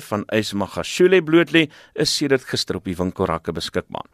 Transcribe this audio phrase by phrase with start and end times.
[0.00, 4.06] van Ismagashule blootlê is sedert gister op die winkelrakke beskikbaar.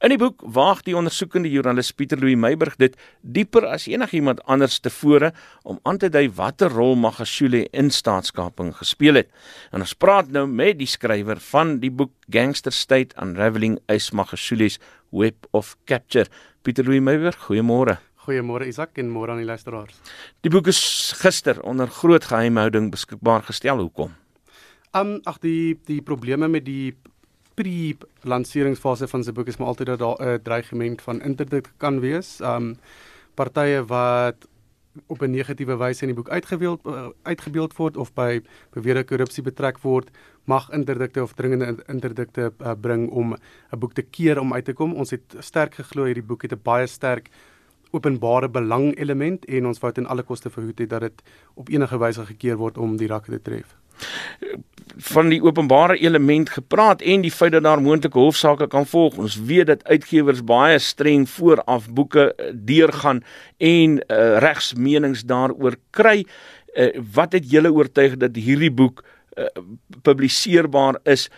[0.00, 4.78] In die boek waag die ondersoekende joernalis Pieter Louw Meiburg dit dieper as enigiemand anders
[4.80, 5.32] tevore
[5.64, 9.30] om aan te dui watter rol Magashule in staatskaping gespeel het.
[9.72, 14.80] En ons praat nou met die skrywer van die boek Gangster State Unraveling Ismagashule's
[15.12, 16.26] Web of Capture.
[16.62, 18.00] Pieter Louw Meiburg, goeiemôre.
[18.26, 20.00] Goeiemôre Isak en môre aan die luisteraars.
[20.42, 20.80] Die boek is
[21.20, 23.78] gister onder groot geheimhouding beskikbaar gestel.
[23.84, 24.16] Hoekom?
[24.96, 26.94] Um ag die die probleme met die
[27.56, 32.40] pre-lanseringsfase van sy boek is maar altyd dat daar 'n dreigement van interdikt kan wees.
[32.40, 32.76] Um
[33.34, 34.48] partye wat
[35.06, 38.40] op 'n negatiewe wyse in die boek uitgebeeld uh, uitgebeeld word of by
[38.70, 40.10] beweerde korrupsie betrek word,
[40.44, 43.36] mag interdikte of dringende interdikte uh, bring om
[43.72, 44.94] 'n boek te keer om uit te kom.
[44.94, 47.28] Ons het sterk geglo hierdie boek het 'n baie sterk
[47.90, 51.22] openbare belang element en ons wou ten alle koste verhoed het dat dit
[51.54, 53.76] op enige wyse gekeer word om die rakke te tref
[54.96, 59.16] van die openbare element gepraat en die feit dat daar moontlike hofsaake kan volg.
[59.20, 63.22] Ons weet dat uitgewers baie streng vooraf boeke eh, deurgaan
[63.58, 66.24] en uh, regsmenings daaroor kry.
[66.74, 69.04] Uh, wat het julle oortuig dat hierdie boek
[69.36, 69.46] uh,
[70.02, 71.28] publiseerbaar is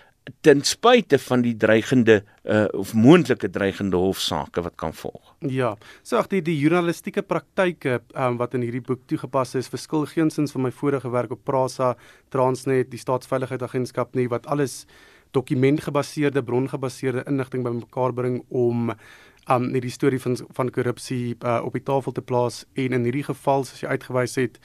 [0.41, 5.35] ten spyte van die dreigende uh, of moontlike dreigende hofsaake wat kan volg.
[5.39, 5.75] Ja.
[6.03, 10.55] So ag die die journalistieke praktyke um, wat in hierdie boek toegepas is, verskil geensins
[10.55, 11.95] van my vorige werk op Prasa,
[12.35, 14.85] Transnet, die Staatsveiligheidsagentskap nie wat alles
[15.37, 18.95] dokumentgebaseerde, brongebaseerde inligting bymekaar bring om
[19.49, 23.07] um net die storie van van korrupsie uh, op die tafel te plaas en in
[23.09, 24.59] hierdie geval soos jy uitgewys het,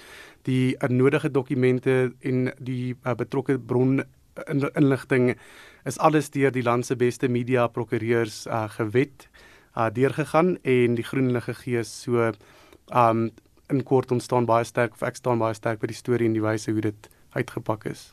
[0.44, 4.03] die nodige dokumente en die uh, betrokke bron
[4.47, 5.35] in, inligting
[5.85, 9.27] is alles deur die land se beste media prokureurs uh, gewet
[9.77, 12.31] uh, deurgegaan en die groen lig gegee so
[12.93, 13.31] um
[13.71, 16.43] in kort ontstaan baie sterk of ek staan baie sterk by die storie en die
[16.43, 18.11] wyse hoe dit uitgepak is.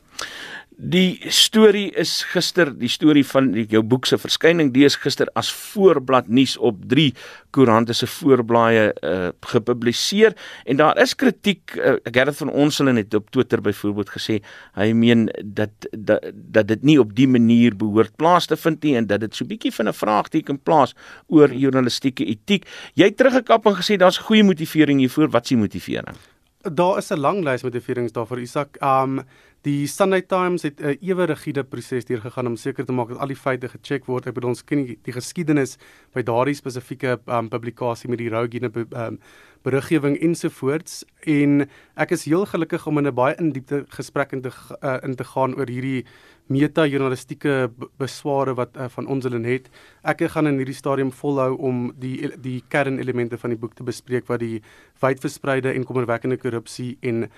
[0.81, 5.51] Die storie is gister, die storie van die, jou boek se verskyning, dis gister as
[5.53, 7.11] voorblad nuus op 3
[7.53, 10.33] koerante se voorblaaie uh, gepubliseer
[10.65, 11.75] en daar is kritiek.
[11.75, 14.39] Uh, Gerrit van Onselen het op Twitter byvoorbeeld gesê
[14.79, 18.95] hy meen dat dat dat dit nie op die manier behoort plaas te vind nie
[18.97, 20.95] en dat dit so bietjie van 'n vraagteken plaas
[21.27, 22.65] oor journalistieke etiek.
[22.95, 25.29] Jy het teruggekap en gesê daar's goeie motivering hiervoor.
[25.29, 26.17] Wat is die motivering?
[26.61, 28.77] Daar is 'n lang lys motiverings daarvoor Isak.
[28.81, 29.21] Um
[29.61, 33.27] Die Sunday Times het 'n ewe rigiede proses deurgegaan om seker te maak dat al
[33.27, 34.25] die feite gecheck word.
[34.25, 35.77] Ek bedoel ons ken die, die geskiedenis
[36.13, 39.19] by daardie spesifieke um, publikasie met die Rougene um,
[39.61, 44.49] beriggewing ensovoorts en ek is heel gelukkig om in 'n baie indiepte gesprek in te
[44.81, 46.05] uh, in te gaan oor hierdie
[46.47, 49.69] meta journalistieke besware wat uh, van ons hulle het.
[50.03, 54.27] Ek gaan in hierdie stadium volhou om die die kernelemente van die boek te bespreek
[54.27, 54.61] wat die
[55.01, 57.29] wydverspreide en kommerwekkende korrupsie en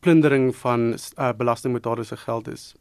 [0.00, 2.74] plundering van uh, belastingbetalers se geld is.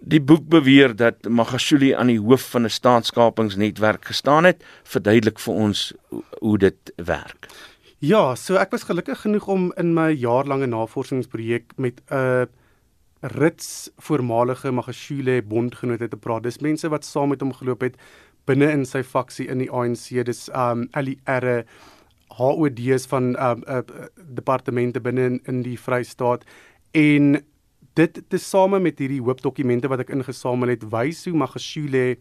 [0.00, 4.64] Die boek beweer dat Magashule aan die hoof van 'n staatskapingsnetwerk gestaan het.
[4.82, 5.92] Verduidelik vir ons
[6.38, 7.48] hoe dit werk.
[7.98, 12.44] Ja, so ek was gelukkig genoeg om in my jaarlange navorsingsprojek met 'n uh,
[13.20, 16.42] rits voormalige Magashule bondgenote te praat.
[16.42, 17.96] Dis mense wat saam met hom geloop het
[18.44, 20.24] binne in sy faksie in die ANC.
[20.24, 21.64] Dis um Ali Erre
[22.38, 23.80] HOD's van uh, uh
[24.34, 26.44] departemente binne in, in die Vrystaat.
[26.90, 27.40] En
[27.98, 32.16] dit tesame met hierdie hoop dokumente wat ek ingesamel het wys hoe Magashule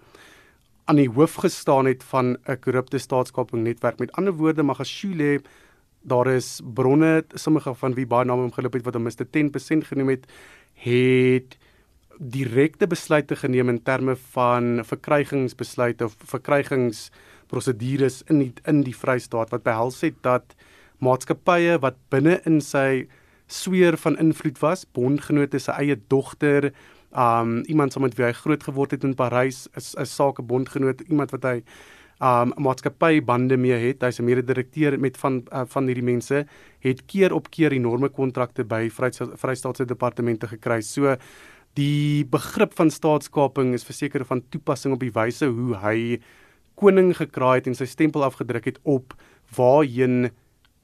[0.90, 5.42] aan die hoof gestaan het van 'n korrupte staatskaping netwerk met ander woorde Magashule
[6.02, 10.10] daar is bronne sommige van wie baie name omgeloop het wat hom Mr 10% genoem
[10.10, 10.26] het
[10.74, 11.58] het
[12.20, 17.12] direkte besluite geneem in terme van verkrygingsbesluite of verkrygings
[17.50, 20.56] prosedures in die, in die Vrystaat wat behels het dat
[21.04, 23.08] maatskappye wat binne in sy
[23.50, 26.72] sweer van invloed was, bondgenote se eie dogter,
[27.10, 31.02] um iemand wat met wie hy groot geword het in Parys, is 'n sake bondgenoot,
[31.10, 31.64] iemand wat hy
[32.22, 34.02] um maatskappy bande mee het.
[34.04, 36.46] Hy's 'n mede-direkteur met van uh, van hierdie mense
[36.80, 40.82] het keer op keer enorme kontrakte by Vrystaatse departemente gekry.
[40.82, 41.16] So
[41.76, 46.20] die begrip van staatskaping is verseker van toepassing op die wyse hoe hy
[46.80, 49.16] koning gekraai het en sy stempel afgedruk het op
[49.56, 50.30] waarheen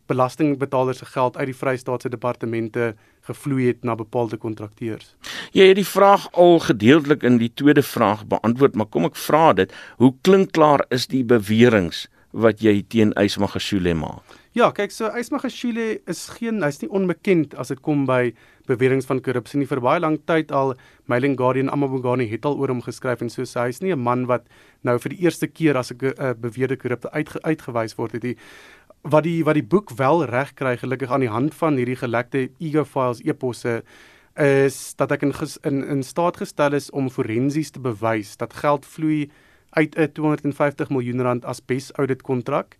[0.09, 2.93] belastingbetalers se geld uit die Vrystaatse departemente
[3.25, 5.15] gevloei het na bepaalde kontrakteurs.
[5.55, 9.53] Jy het die vraag al gedeeltelik in die tweede vraag beantwoord, maar kom ek vra
[9.57, 12.05] dit, hoe klinkklaar is die beweringe
[12.35, 14.35] wat jy teen Ysmagashule maak?
[14.55, 18.29] Ja, kyk, so Ysmagashule is geen hy's nie onbekend as dit kom by
[18.67, 20.75] beweringe van korrupsie nie vir baie lank tyd al
[21.05, 24.25] Mailing Guardian Amabongani het al oor hom geskryf en so sê hy's nie 'n man
[24.27, 24.47] wat
[24.83, 28.35] nou vir die eerste keer as 'n uh, beweerde korrupte uitge, uitgewys word het hy
[29.03, 32.49] wat die wat die boek wel reg kry gelukkig aan die hand van hierdie gelekte
[32.59, 33.83] ego files eposse
[34.35, 35.33] is dat ek in
[35.63, 39.29] in, in staat gestel is om forensies te bewys dat geld vloei
[39.75, 42.75] uit 'n 250 miljoen rand asbes audit kontrak.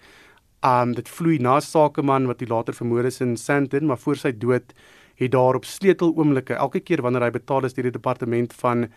[0.64, 4.32] Um dit vloei na Sakeman wat hy later vermoor is in Sandton, maar voor sy
[4.32, 4.74] dood
[5.20, 8.88] het daar op sleuteloomblikke elke keer wanneer hy betaal is deur die departement van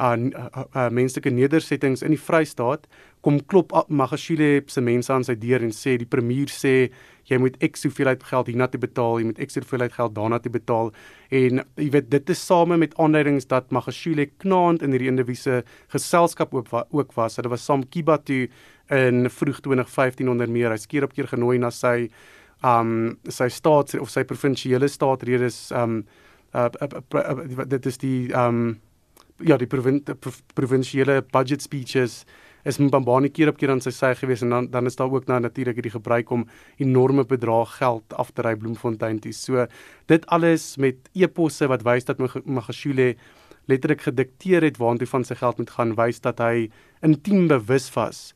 [0.00, 2.86] aan uh, uh, uh, menslike nedersettings in die Vrystaat
[3.20, 6.88] kom klop Magashule se mense aan sy deur en sê die premier sê
[7.28, 10.50] jy moet X hoeveelheid geld hierna te betaal, jy moet X hoeveelheid geld daarna te
[10.52, 10.90] betaal
[11.36, 15.60] en jy weet dit is same met aanduidings dat Magashule knaand in hierdie individue
[15.92, 17.36] geselskap ook ook was.
[17.36, 18.46] Hulle was saam Kibatu
[18.90, 20.72] in vroeg 2015 onder meer.
[20.72, 22.08] Hy skeer op keer genooi na sy
[22.66, 26.02] um sy staats of sy provinsiale staatsredes um
[26.54, 28.78] uh, uh, uh, uh, dit is die um
[29.40, 30.02] ja die provin
[30.54, 32.24] provinsiale budget speeches
[32.64, 35.28] is Mbambani keer op keer aan sy sy gewees en dan dan is daar ook
[35.28, 36.46] nou natuurlik hierdie gebruik om
[36.76, 39.32] enorme bedrag geld af te ry Bloemfontein toe.
[39.32, 39.66] So
[40.06, 43.14] dit alles met eposse wat wys dat Magashule
[43.68, 46.68] letterlik gedikteer het waartoe van sy geld moet gaan, wys dat hy
[47.06, 48.32] intiem bewus was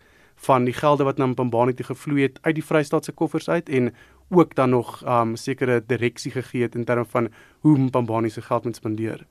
[0.47, 3.93] van die gelde wat na Mbambani toe gevloei het uit die Vrystaatse koffers uit en
[4.31, 7.29] ook dan nog um, sekere direksie gegee het in terme van
[7.61, 9.26] hoe Mbambani se geld moet spandeer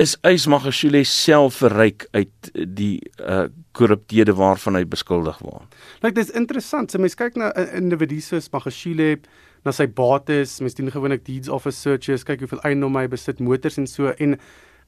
[0.00, 5.72] is Ysmagashule self verryk uit die uh korruptede waarvan hy beskuldig word.
[6.04, 6.92] Like dis interessant.
[6.92, 9.18] So mense kyk na 'n individu soos Magashule
[9.64, 13.78] na sy bates, mense doen gewoonlik deeds office searches, kyk hoeveel eiendom hy besit, motors
[13.78, 14.38] en so en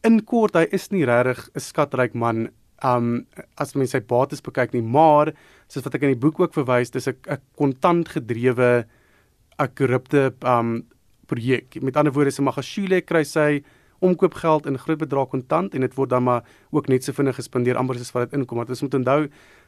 [0.04, 2.48] in kort hy is nie regtig 'n skatryk man
[2.84, 3.26] um
[3.58, 5.32] as mens sy bates bekyk nie, maar
[5.68, 8.86] soos wat ek in die boek ook verwys, dis 'n kontant gedrewe
[9.58, 10.86] 'n korrupte um
[11.26, 11.82] projek.
[11.82, 13.62] Met ander woorde, se Magashule kry sy
[14.04, 17.78] omkoopgeld in groot bedrag kontant en dit word dan maar ook net so vinnig gespandeer
[17.80, 18.60] amper soos wat dit inkom.
[18.60, 19.20] Want ons moet onthou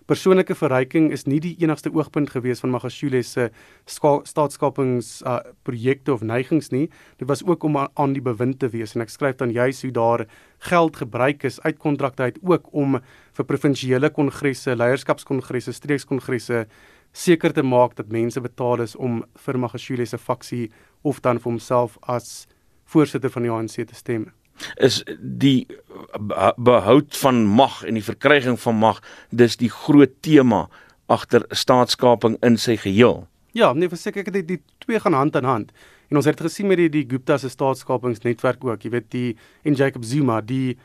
[0.09, 3.51] persoonlike verryking is nie die enigste oogpunt gewees van Magashule se
[3.89, 6.87] staatskapings uh, projekte of neigings nie.
[7.21, 9.93] Dit was ook om aan die bewind te wees en ek skryf dan juis hoe
[9.93, 10.25] daar
[10.71, 12.97] geld gebruik is uit kontrakte uit ook om
[13.37, 16.65] vir provinsiale kongresse, leierskapskongresse, streekskongresse
[17.19, 20.69] seker te maak dat mense betaal is om vir Magashule se faksie
[21.03, 22.47] of dan vir homself as
[22.85, 24.29] voorsitter van die ANC te stem
[24.77, 25.67] is die
[26.57, 29.01] behoud van mag en die verkryging van mag
[29.31, 30.67] dis die groot tema
[31.09, 33.25] agter staatskaping in sy geheel.
[33.57, 35.73] Ja, nee, verseker ek dit die twee gaan hand aan hand.
[36.09, 39.29] En ons het gesien met die die Gupta se staatskapingsnetwerk ook, jy weet die
[39.65, 40.77] en Jacob Zuma, die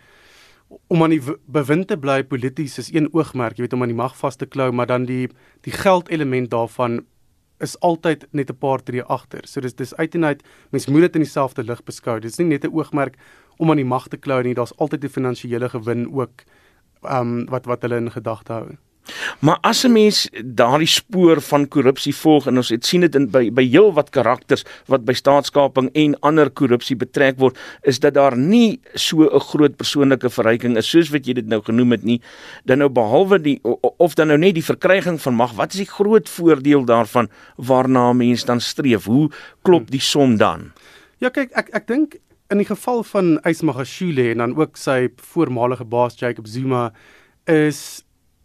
[0.87, 3.97] om aan die bewind te bly polities is een oogmerk, jy weet om aan die
[3.97, 5.27] mag vas te klou, maar dan die
[5.61, 7.03] die geldelement daarvan
[7.63, 9.41] is altyd net 'n paar tree agter.
[9.47, 12.19] So dis dis uit en uit mens moet dit in dieselfde lig beskou.
[12.19, 13.17] Dit is nie net 'n oogmerk
[13.57, 16.43] om aan die mag te klou nie, daar's altyd 'n finansiële gewin ook
[17.01, 18.77] um, wat wat hulle in gedagte hou.
[19.43, 23.29] Maar as 'n mens daardie spoor van korrupsie volg en ons het sien dit in
[23.29, 28.13] by by heel wat karakters wat by staatskaping en ander korrupsie betrek word, is dat
[28.13, 32.03] daar nie so 'n groot persoonlike verryking is soos wat jy dit nou genoem het
[32.03, 32.21] nie.
[32.65, 33.59] Dan nou behalwe die
[33.97, 38.13] of dan nou net die verkryging van mag, wat is die groot voordeel daarvan waarna
[38.13, 39.05] mense dan streef?
[39.05, 39.29] Hoe
[39.61, 40.71] klop die som dan?
[41.17, 42.15] Ja kyk, ek ek dink
[42.49, 46.93] in die geval van Ysmagashule en dan ook sy voormalige baas Jacob Zuma
[47.45, 48.03] is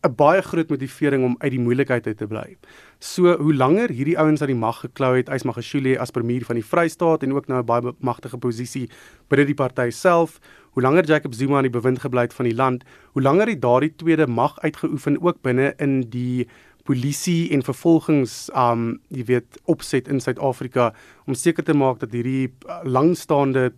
[0.09, 2.57] 'n baie groot motivering om uit die moeilikheid uit te bly.
[2.99, 6.65] So hoe langer hierdie ouens aan die mag geklou het, Ysmagashule as premier van die
[6.65, 8.89] Vrystaat en ook nou 'n baie magtige posisie
[9.29, 10.41] binne die party self,
[10.73, 13.63] hoe langer Jacob Zuma aan die bewind gebly het van die land, hoe langer het
[13.63, 16.47] daardie tweede mag uitgeoefen ook binne in die
[16.89, 20.95] polisie en vervolgings um jy weet opset in Suid-Afrika
[21.27, 23.73] om seker te maak dat hierdie uh, langstaande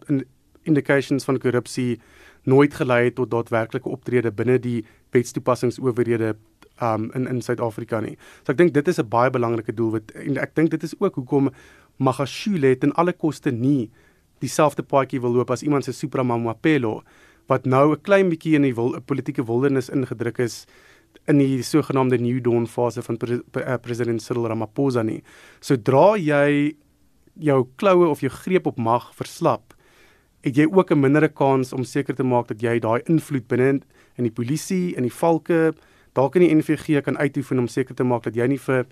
[0.63, 1.99] indications van korrupsie
[2.45, 6.37] nooit gelei het tot daadwerklike optrede binne die wetstoepassingsowerhede
[6.83, 8.17] um in in Suid-Afrika nie.
[8.45, 11.15] So ek dink dit is 'n baie belangrike doelwit en ek dink dit is ook
[11.15, 11.51] hoekom
[11.99, 13.91] Magashule ten alle koste nie
[14.41, 17.03] dieselfde paadjie wil loop as iemand se Supramamapelo
[17.49, 20.67] wat nou 'n klein bietjie in die wil, politieke wildernis ingedruk is
[21.27, 25.23] in die sogenaamde New Dawn fase van pre, pre, uh, president Cyril Ramaphosa nie.
[25.61, 26.77] Sodra jy
[27.41, 29.75] jou kloue of jou greep op mag verslap,
[30.43, 33.81] het jy ook 'n mindere kans om seker te maak dat jy daai invloed binne
[34.17, 35.75] in die polisie, in die valke,
[36.13, 38.87] dalk in die NVG kan uitoefen om seker te maak dat jy nie vir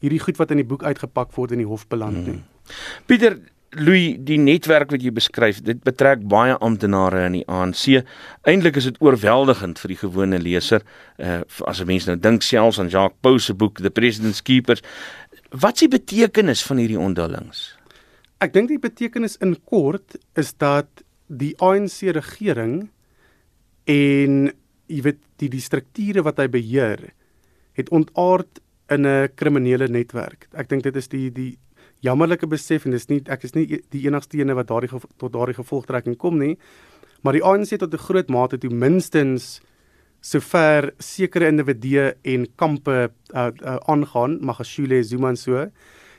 [0.00, 2.34] hierdie goed wat in die boek uitgepak word in die hof beland nie.
[2.34, 2.44] Hmm.
[3.06, 3.38] Pieter
[3.76, 8.00] Louis, die netwerk wat jy beskryf, dit betrek baie amptenare in die ANC.
[8.48, 10.84] Eintlik is dit oorweldigend vir die gewone leser.
[11.18, 14.80] Uh as 'n mens nou dink selfs aan Jacques Pau se boek The President's Keepers,
[15.50, 17.77] wat is die betekenis van hierdie onthullings?
[18.38, 22.88] Ek dink die betekenis in kort is dat die ANC regering
[23.90, 24.36] en
[24.86, 27.02] jy weet die die strukture wat hy beheer
[27.78, 28.60] het ontaard
[28.94, 30.46] in 'n kriminele netwerk.
[30.54, 31.58] Ek dink dit is die die
[32.00, 35.58] jammerlike besef en dis nie ek is nie die enigste ene wat daardie tot daardie
[35.58, 36.56] gevolgtrekking kom nie.
[37.22, 39.60] Maar die ANC tot 'n groot mate toe minstens
[40.20, 45.70] sover sekere individue en kampe uh, uh, aangaan, Magashule, Zuma en so,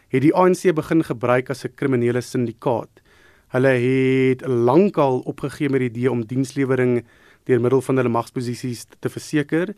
[0.10, 3.02] het die ANC begin gebruik as 'n kriminele syndikaat.
[3.50, 7.06] Hulle het lankal opgegee met die idee om dienslewering
[7.46, 9.74] deur middel van hulle magsposisies te verseker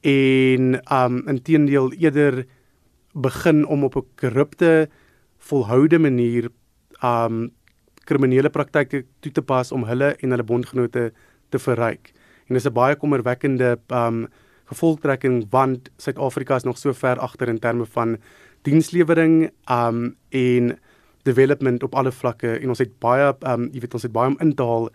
[0.00, 2.46] en um intedeel eerder
[3.12, 4.88] begin om op 'n korrupte
[5.38, 6.48] volhoude manier
[7.02, 7.50] um
[8.04, 11.12] kriminele praktyke toe te pas om hulle en hulle bondgenote
[11.48, 12.12] te verryk.
[12.48, 14.28] En dis 'n baie kommerwekkende um
[14.64, 18.16] gevolgtrekking want Suid-Afrika is nog so ver agter in terme van
[18.62, 20.78] dienslewering um en
[21.22, 24.38] development op alle vlakke en ons het baie um jy weet ons het baie om
[24.40, 24.90] in te haal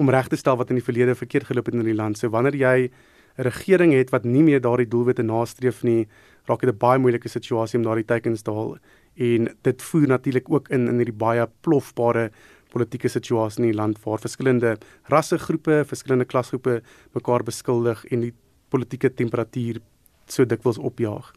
[0.00, 2.18] om reg te stel wat in die verlede verkeerd geloop het in die land.
[2.18, 2.90] So wanneer jy
[3.38, 6.08] 'n regering het wat nie meer daardie doelwitte nastreef nie,
[6.46, 8.78] raak dit 'n baie moeilike situasie om daardie teikens te haal
[9.16, 12.30] en dit voer natuurlik ook in in hierdie baie plofbare
[12.72, 16.82] politieke situasie in die land waar verskillende rassegroepe, verskillende klasgroepe
[17.12, 18.32] mekaar beskuldig en die
[18.68, 19.80] politieke temperatuur
[20.26, 21.32] so dikwels opjaag.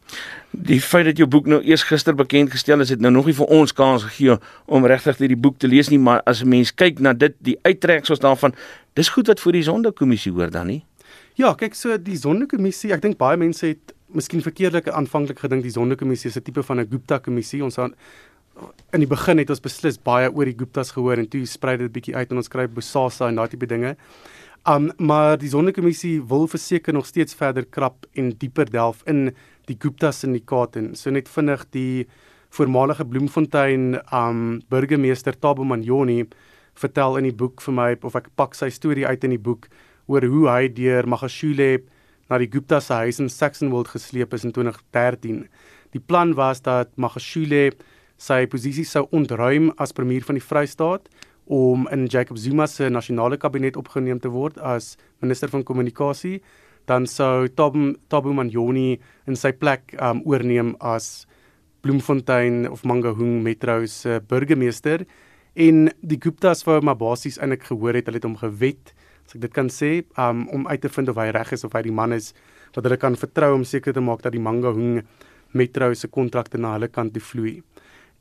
[0.50, 3.34] Die feit dat jou boek nou eers gister bekend gestel is, het nou nog nie
[3.34, 6.74] vir ons kans gegee om regtig hierdie boek te lees nie, maar as 'n mens
[6.74, 8.54] kyk na dit, die uittreksels daarvan,
[8.94, 10.84] dis goed wat vir die Sonderkommissie hoor dan nie.
[11.34, 15.70] Ja, kyk so die Sonderkommissie, ek dink baie mense het miskien verkeerdelik aanvanklik gedink die
[15.70, 17.64] Sonderkommissie is 'n tipe van 'n Gupta kommissie.
[17.64, 17.94] Ons aan
[18.92, 21.92] in die begin het ons beslis baie oor die Guptas gehoor en toe sprei dit
[21.92, 23.96] bietjie uit en ons skryf Bosasa en daai tipe dinge.
[24.68, 29.28] Um maar die Sonderkommissie wil verseker nog steeds verder krap en dieper delf in
[29.68, 32.06] die Gupta syndikaat en so net vinnig die
[32.50, 36.24] voormalige Bloemfontein um burgemeester Tabo Manjoni
[36.74, 39.68] vertel in die boek vir my of ek pak sy storie uit in die boek
[40.10, 41.70] oor hoe hy deur Magashule
[42.26, 45.44] na die Gupta se huis in Saxonwold gesleep is in 2013.
[45.94, 47.68] Die plan was dat Magashule
[48.18, 51.06] sy posisie sou ontruim as premier van die Vrystaat
[51.46, 56.40] om in Jacob Zuma se nasionale kabinet opgeneem te word as minister van kommunikasie,
[56.86, 61.26] dan sou Tabu Tabu Manjoni in sy plek um oorneem as
[61.82, 65.06] Bloemfontein of Mangaung Metro se burgemeester
[65.54, 68.94] en die Guptas wou maar basies eintlik gehoor het hulle het hom gewet
[69.26, 71.74] as ek dit kan sê, um om uit te vind of hy reg is of
[71.74, 72.32] hy die man is
[72.74, 75.00] wat hulle kan vertrou om seker te maak dat die Mangaung
[75.56, 77.56] Metro se kontrakte na hulle kant toe vloei.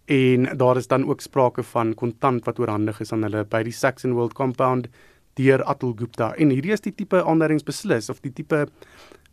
[0.06, 3.74] En daar is dan ook sprake van kontant wat oorhandig is aan hulle by die
[3.74, 4.88] Saxon World Compound
[5.34, 6.34] deur Atul Gupta.
[6.36, 8.68] En hierdie is die tipe aanduidings beslis of die tipe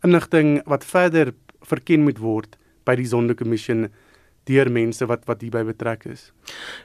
[0.03, 3.87] inligting wat verder verken moet word by die Sonderkommissie
[4.51, 6.31] deur mense wat wat hierby betrek is.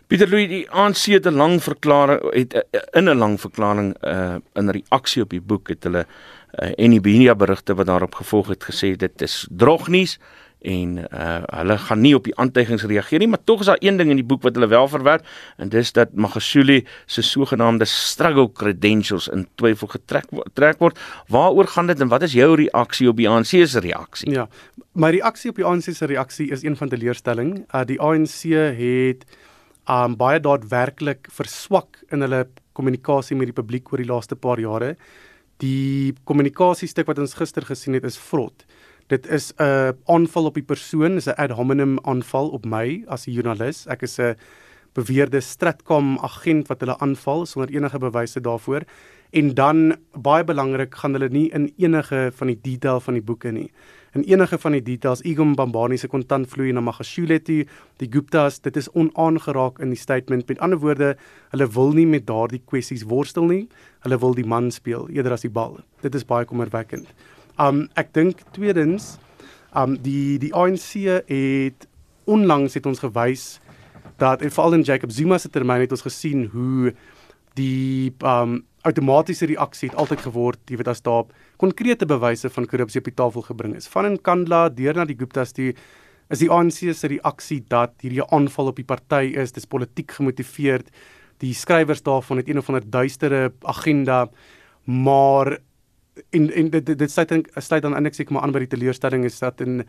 [0.08, 4.38] Pieter Louw die ANC het 'n lang verklaring het eh, in 'n lang verklaring uh
[4.54, 8.48] in reaksie op die boek het hulle uh, en die media berigte wat daarop gevolg
[8.48, 10.20] het gesê dit is drognuus
[10.62, 13.98] en uh hulle gaan nie op die aantuigings reageer nie maar tog is daar een
[13.98, 15.26] ding in die boek wat hulle wel verwerp
[15.58, 20.98] en dis dat Magashule se sogenaamde struggle credentials in twyfel getrek trek word.
[21.28, 24.32] Waaroor gaan dit en wat is jou reaksie op die ANC se reaksie?
[24.32, 24.48] Ja
[24.94, 27.52] my reaksie op die ANC se reaksie is een van teleurstelling.
[27.70, 29.26] Uh die ANC het
[29.88, 34.96] um baie daadwerklik verswak in hulle kommunikasie met die publiek oor die laaste paar jare.
[35.62, 38.66] Die kommunikasiestuk wat ons gister gesien het is vrot
[39.08, 43.26] Dit is 'n aanval op die persoon, is 'n ad hominem aanval op my as
[43.26, 43.88] 'n joernalis.
[43.88, 44.36] Ek is 'n
[44.94, 48.82] beweerde Stratcom agent wat hulle aanval sonder enige bewyse daarvoor.
[49.30, 53.52] En dan baie belangrik, gaan hulle nie in enige van die detail van die boeke
[53.52, 53.72] nie.
[54.12, 57.66] In enige van die details, Igom Bambani se kontantvloei na Magashule toe,
[57.98, 60.48] die Guptas, dit is onaangeraak in die statement.
[60.48, 61.18] Met ander woorde,
[61.50, 63.68] hulle wil nie met daardie kwessies worstel nie.
[64.00, 65.80] Hulle wil die man speel eerder as die bal.
[66.02, 67.08] Dit is baie kommerwekkend.
[67.60, 69.18] Um ek dink tweedens
[69.78, 71.88] um die die ANC het
[72.30, 73.58] onlangs het ons gewys
[74.22, 76.94] dat en veral in Jacob Zuma se termyn het ons gesien hoe
[77.58, 81.26] die um outomatiese reaksie het altyd geword, jy weet as daar
[81.60, 83.90] konkrete bewyse van korrupsie op die tafel gebring is.
[83.92, 85.74] Van in Kandla deur na die Guptas toe
[86.32, 90.92] is die ANC se reaksie dat hierdie aanval op die party is, dis politiek gemotiveerd.
[91.44, 94.26] Die skrywers daarvan het een of ander duistere agenda,
[94.86, 95.58] maar
[96.30, 99.26] en en dit dit, sluit dan sluit dan eintlik seker maar aan by die teleurstelling
[99.28, 99.84] is dat in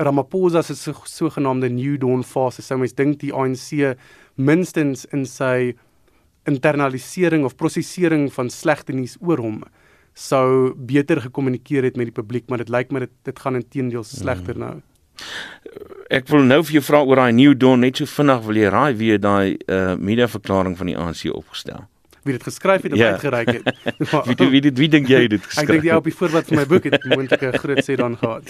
[0.00, 3.96] Ramaphosa se so, sogenaamde new dawn fase sou mens dink die ANC
[4.36, 5.74] minstens in sy
[6.48, 9.60] internalisering of prosesering van slegte nuus oor hom
[10.16, 14.04] sou beter gekommunikeer het met die publiek maar dit lyk my dit dit gaan intedeel
[14.04, 14.64] slegter mm.
[14.64, 14.76] nou.
[16.10, 18.72] Ek wil nou vir jou vra oor daai new dawn net so vinnig wil jy
[18.72, 21.84] raai wie daai uh, media verklaring van die ANC opgestel.
[22.24, 23.10] Wie dit geskryf het en Ja.
[23.12, 23.74] uitgereik het.
[24.26, 25.80] Wie wie wie, wie dink jy het dit Ek dink geskryf?
[25.82, 28.42] die ou op die voorblad van my boek het moontlik 'n groot sê dan gehad.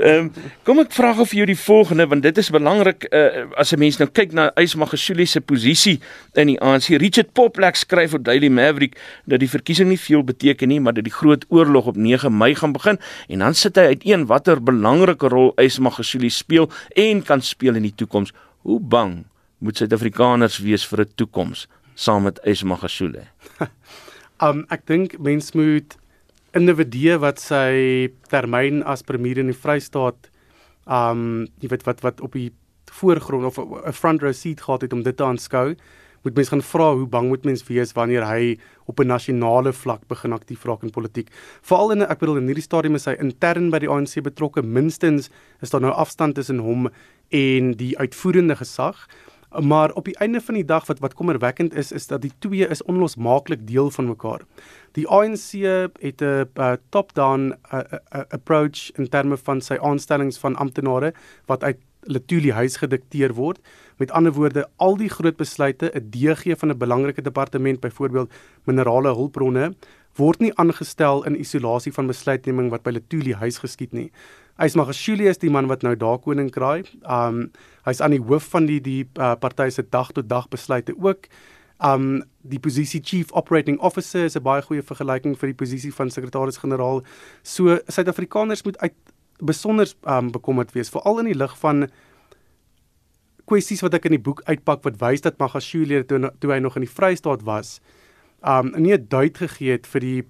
[0.00, 0.32] Ehm um,
[0.64, 3.78] kom ek vra gou vir jou die volgende want dit is belangrik uh, as 'n
[3.78, 6.00] mens nou kyk na Ysmagashule se posisie
[6.34, 6.88] in die ANC.
[6.96, 11.04] Richard Poplak skryf op Daily Maverick dat die verkiesing nie veel beteken nie, maar dat
[11.04, 15.28] die groot oorlog op 9 Mei gaan begin en dan sit hy uiteen watter belangrike
[15.28, 18.32] rol Ysmagashule speel en kan speel in die toekoms.
[18.62, 19.24] Hoe bang
[19.58, 21.68] moet Suid-Afrikaners wees vir 'n toekoms
[22.02, 23.26] saam met Ysmagashule?
[24.42, 25.94] Um ek dink mens moet
[26.58, 30.32] individue wat sy termyn as premier in die Vrystaat
[30.90, 32.48] um jy weet wat wat op die
[32.90, 35.76] voorgrond of 'n front row seat gehad het om dit te aanskou,
[36.22, 40.06] moet mens gaan vra hoe bang moet mens wees wanneer hy op 'n nasionale vlak
[40.08, 41.30] begin aktief raak in politiek.
[41.62, 44.62] Veral in ek bedoel in hierdie stadium is hy intern by die ANC betrokke.
[44.62, 45.30] Minstens
[45.60, 46.90] is daar nou afstand tussen hom
[47.30, 49.08] en die uitvoerende gesag.
[49.60, 52.68] Maar op die einde van die dag wat wat kommerwekkend is is dat die twee
[52.68, 54.40] is onlosmaaklik deel van mekaar.
[54.92, 55.52] Die ANC
[56.00, 61.14] het 'n uh, top-down uh, uh, approach in terme van sy aanstellings van amptenare
[61.46, 63.58] wat uit Letuli huis gedikteer word.
[63.96, 68.32] Met ander woorde, al die groot besluite, 'n DG van 'n belangrike departement, byvoorbeeld
[68.64, 69.74] minerale hulpbronne,
[70.16, 74.10] word nie aangestel in isolasie van besluitneming wat by Letuli huis geskied nie.
[74.62, 76.84] Ysmagashule is die man wat nou daar koning kraai.
[77.02, 77.48] Um
[77.86, 81.26] hy's aan die hoof van die die uh, party se dag tot dag besluite ook.
[81.82, 86.10] Um die posisie Chief Operating Officer is 'n baie goeie vergelyking vir die posisie van
[86.10, 87.02] sekretaris-generaal.
[87.42, 88.94] So Suid-Afrikaners moet uit
[89.38, 91.88] besonder um bekommerd wees veral in die lig van
[93.44, 96.76] kwessies wat ek in die boek uitpak wat wys dat Magashule toe toe hy nog
[96.76, 97.80] in die Vrystaat was,
[98.46, 100.22] um nie 'n duit gegee het vir die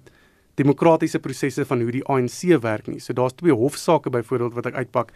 [0.59, 3.01] demokratiese prosesse van hoe die ANC werk nie.
[3.01, 5.11] So daar's twee hofsaake byvoorbeeld wat ek uitpak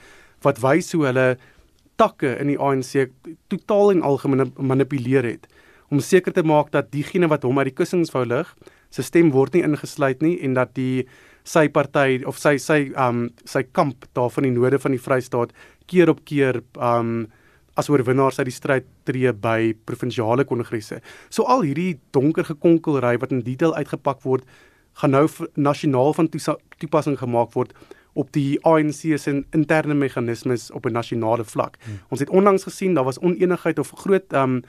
[0.45, 1.27] wat wys hoe hulle
[1.97, 3.09] takke in die ANC
[3.49, 5.47] totaal en algemeen manipuleer het
[5.87, 8.49] om seker te maak dat diegene wat hom uit die kussings wou lig,
[8.91, 11.07] sy stem word nie ingesluit nie en dat die
[11.47, 15.53] sy party of sy sy um sy kamp daar van die noorde van die Vrystaat
[15.87, 17.29] keer op keer um
[17.77, 20.97] as oorwinnaars uit die stryd tree by provinsiale kongresse.
[21.29, 24.47] So al hierdie donker gekonkelry wat in detail uitgepak word,
[24.97, 26.29] gaan nou nasionaal van
[26.77, 27.73] toepassing gemaak word
[28.17, 31.77] op die ANC se interne meganismes op 'n nasionale vlak.
[31.83, 31.99] Hmm.
[32.09, 34.63] Ons het onlangs gesien daar was onenigheid of groot um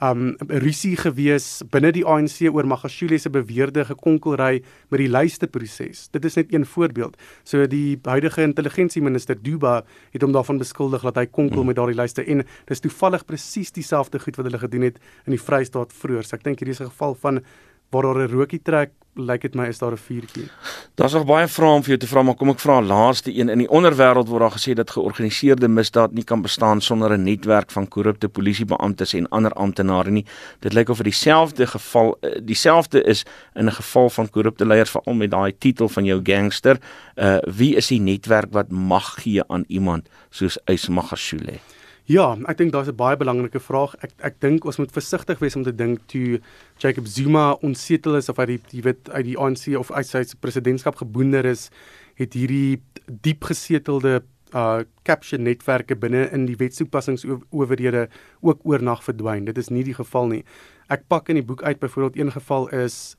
[0.00, 6.08] um rusie gewees binne die ANC oor Magashule se beweerde gekonkelry met die lysteproses.
[6.10, 7.16] Dit is net een voorbeeld.
[7.42, 11.66] So die huidige intelligensieminister Duba het hom daarvan beskuldig dat hy konkel hmm.
[11.66, 15.42] met daardie lyste en dis toevallig presies dieselfde goed wat hulle gedoen het in die
[15.42, 16.24] Vrystaat vroeër.
[16.24, 17.42] So ek dink hierdie is 'n geval van
[17.90, 20.48] waar daar 'n rookie trek, lyk dit my is daar 'n vuurtjie.
[20.94, 23.48] Daar's nog baie vrae om vir jou te vra, maar kom ek vra laaste een.
[23.48, 27.70] In die onderwêreld word daar gesê dat georganiseerde misdaad nie kan bestaan sonder 'n netwerk
[27.70, 30.24] van korrupte polisiebeamptes en ander amptenare nie.
[30.60, 35.14] Dit lyk of dit dieselfde geval dieselfde is in 'n geval van korrupte leiers veral
[35.14, 36.78] met daai titel van jou gangster.
[37.16, 41.58] Uh wie is die netwerk wat mag gee aan iemand soos Ysmagashule?
[42.08, 43.94] Ja, ek dink daar's 'n baie belangrike vraag.
[44.00, 46.40] Ek ek dink ons moet versigtig wees om te dink toe
[46.78, 50.24] Jacob Zuma onsetel is of hy die jy weet uit die ANC of uit sy
[50.40, 51.70] presidentskap geboonder is,
[52.16, 54.22] het hierdie diep gesetelde
[54.54, 58.08] uh capture netwerke binne in die wetstoepassingsowerhede
[58.40, 59.44] ook oornag verdwyn.
[59.44, 60.44] Dit is nie die geval nie.
[60.88, 63.16] Ek pak in die boek uit byvoorbeeld een geval is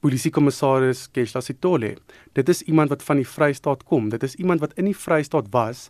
[0.00, 1.96] polisiekommissaris Keshla Sitole.
[2.34, 4.10] Dit is iemand wat van die Vrystaat kom.
[4.10, 5.88] Dit is iemand wat in die Vrystaat was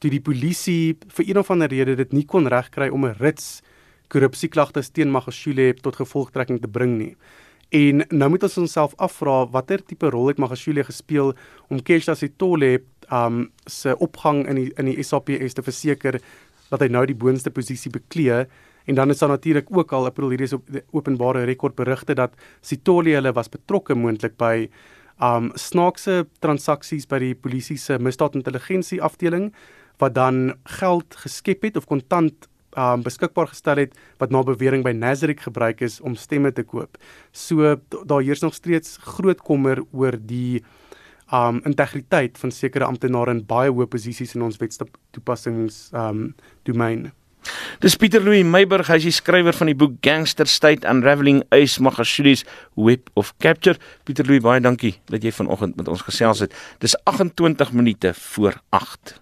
[0.00, 3.60] toe die polisie vir een of ander rede dit nie kon regkry om 'n rits
[4.08, 7.16] korrupsieklagtes teen Magashule tot gevolgtrekking te bring nie.
[7.70, 11.34] En nou moet ons onsself afvra watter tipe rol het Magashule gespeel
[11.70, 12.80] om Keshla Sitole
[13.12, 16.20] um se opgang in die in die SAPS te verseker
[16.70, 18.46] dat hy nou die boonste posisie beklee
[18.86, 22.34] en dan is daar natuurlik ook al bedoel hierdie is op openbare rekord berigte dat
[22.60, 24.68] Sitole hulle was betrokke moontlik by
[25.22, 29.52] um snaakse transaksies by die polisie se misdaadintelligensie afdeling
[30.00, 34.92] wat dan geld geskep het of kontant um beskikbaar gestel het wat na bewering by
[34.94, 36.98] Nazareth gebruik is om stemme te koop.
[37.32, 40.62] So daar heers nog steeds groot kommer oor die
[41.32, 47.10] um integriteit van sekere amptenare in baie hoë posisies in ons wetstoepassings um domein.
[47.80, 51.80] Dis Pieter Louw Meiburg, hy is die skrywer van die boek Gangster State Unraveling Ace
[51.80, 52.44] Magashuli's
[52.76, 53.80] Web of Capture.
[54.04, 56.54] Pieter Louw, baie dankie dat jy vanoggend met ons gesels het.
[56.84, 59.16] Dis 28 minute voor 8.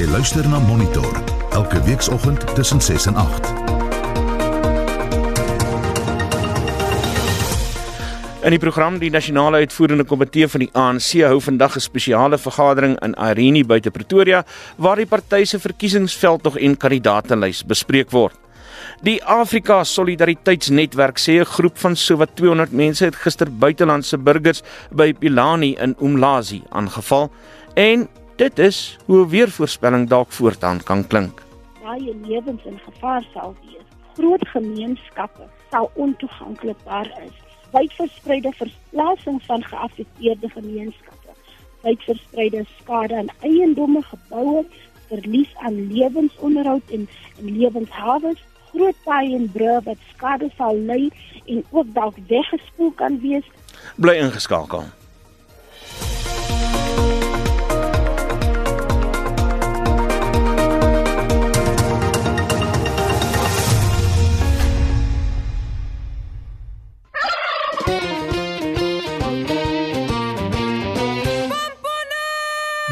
[0.00, 1.12] Jy luister na Monitor
[1.52, 3.48] elke weekoggend tussen 6 en 8.
[8.48, 12.96] In die program die nasionale uitvoerende komitee van die ANC hou vandag 'n spesiale vergadering
[13.04, 14.44] in Irene buite Pretoria
[14.76, 18.38] waar die party se verkiesingsveld nog en kandidaatelys bespreek word.
[19.02, 25.12] Die Afrika Solidariteitsnetwerk sê 'n groep van sowat 200 mense het gister buitelandse burgers by
[25.12, 27.30] Pilani in Umlazi aangeval
[27.74, 28.08] en
[28.40, 31.42] dit is hoe weervoorspelling dalk voortaan kan klink.
[31.82, 33.88] Baie lewens in gevaar sal wees.
[34.16, 37.34] Groot gemeenskappe sal ontoeganklikbaar is.
[37.72, 41.34] Wydverspreide verplasing van geaffekteerde gemeenskappe.
[41.82, 44.64] Wydverspreide skade aan eiendomme, geboue,
[45.08, 48.32] verlies aan lewensonderhoud en, en lewenshawe,
[48.72, 51.10] groot paaie en brûe wat skade sal lei
[51.44, 53.44] en ook dalk weggespoel kan wees.
[53.96, 54.88] Bly ingeskakel.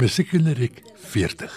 [0.09, 1.51] Musiekgeneriek 40